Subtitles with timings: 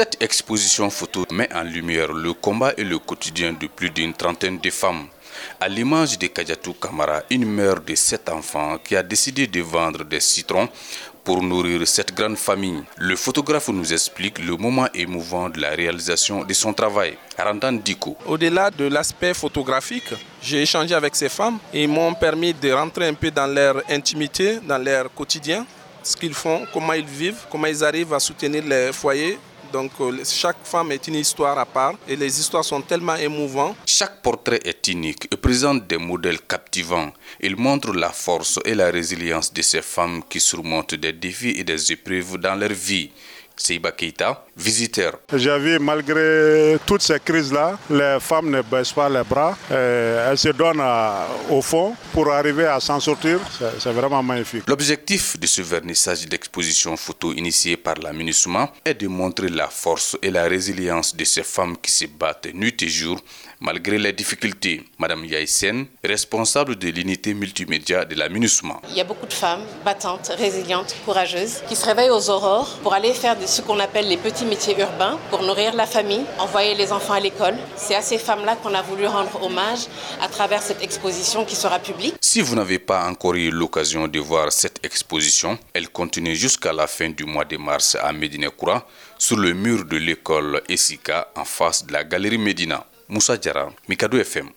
[0.00, 4.58] Cette exposition photo met en lumière le combat et le quotidien de plus d'une trentaine
[4.58, 5.08] de femmes.
[5.60, 10.02] À l'image de Kajatou Kamara, une mère de sept enfants qui a décidé de vendre
[10.04, 10.70] des citrons
[11.22, 12.82] pour nourrir cette grande famille.
[12.96, 17.18] Le photographe nous explique le moment émouvant de la réalisation de son travail.
[17.38, 18.16] Randan Diko.
[18.24, 23.12] Au-delà de l'aspect photographique, j'ai échangé avec ces femmes et m'ont permis de rentrer un
[23.12, 25.66] peu dans leur intimité, dans leur quotidien,
[26.02, 29.38] ce qu'ils font, comment ils vivent, comment ils arrivent à soutenir les foyers
[29.72, 33.76] donc euh, chaque femme est une histoire à part et les histoires sont tellement émouvantes.
[33.86, 37.12] Chaque portrait est unique et présente des modèles captivants.
[37.40, 41.64] Il montre la force et la résilience de ces femmes qui surmontent des défis et
[41.64, 43.10] des épreuves dans leur vie.
[43.60, 45.18] Seiba Keita, visiteur.
[45.34, 50.48] J'ai vu malgré toutes ces crises-là, les femmes ne baissent pas les bras, elles se
[50.48, 50.82] donnent
[51.50, 53.38] au fond pour arriver à s'en sortir.
[53.78, 54.64] C'est vraiment magnifique.
[54.66, 60.30] L'objectif de ce vernissage d'exposition photo initié par l'aménagement est de montrer la force et
[60.30, 63.20] la résilience de ces femmes qui se battent nuit et jour
[63.60, 64.82] malgré les difficultés.
[64.98, 68.80] Madame Yaïsen, responsable de l'unité multimédia de l'aménagement.
[68.88, 72.94] Il y a beaucoup de femmes battantes, résilientes, courageuses qui se réveillent aux aurores pour
[72.94, 76.92] aller faire ce qu'on appelle les petits métiers urbains pour nourrir la famille, envoyer les
[76.92, 77.56] enfants à l'école.
[77.76, 79.80] C'est à ces femmes-là qu'on a voulu rendre hommage
[80.22, 82.14] à travers cette exposition qui sera publique.
[82.20, 86.86] Si vous n'avez pas encore eu l'occasion de voir cette exposition, elle continue jusqu'à la
[86.86, 88.46] fin du mois de mars à Médina
[89.18, 92.86] sur le mur de l'école Essika en face de la galerie Médina.
[93.08, 94.50] Moussa Djara, Mikado FM.